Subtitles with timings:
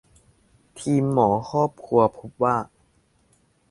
[0.79, 2.55] ทีมหมอครอบครัวพบว่า